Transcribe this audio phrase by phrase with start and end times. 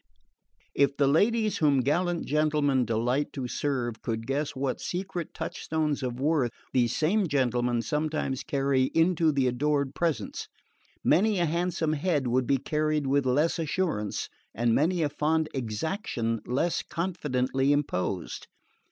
[0.73, 6.19] If the ladies whom gallant gentlemen delight to serve could guess what secret touchstones of
[6.19, 10.47] worth these same gentlemen sometimes carry into the adored presence,
[11.03, 16.39] many a handsome head would be carried with less assurance, and many a fond exaction
[16.47, 18.47] less confidently imposed.